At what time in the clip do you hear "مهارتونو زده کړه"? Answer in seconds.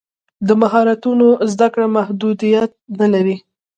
0.61-1.85